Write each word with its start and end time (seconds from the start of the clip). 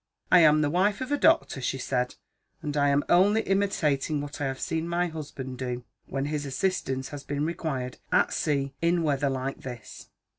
'I 0.31 0.39
am 0.39 0.61
the 0.61 0.71
wife 0.71 0.99
of 1.01 1.11
a 1.11 1.17
doctor,' 1.19 1.61
she 1.61 1.77
said; 1.77 2.15
'and 2.63 2.75
I 2.75 2.89
am 2.89 3.03
only 3.07 3.41
imitating 3.43 4.19
what 4.19 4.41
I 4.41 4.45
have 4.47 4.59
seen 4.59 4.89
my 4.89 5.05
husband 5.05 5.59
do, 5.59 5.83
when 6.07 6.25
his 6.25 6.43
assistance 6.43 7.09
has 7.09 7.23
been 7.23 7.45
required, 7.45 7.99
at 8.11 8.33
sea, 8.33 8.73
in 8.81 9.03
weather 9.03 9.29
like 9.29 9.61
this.' 9.61 10.09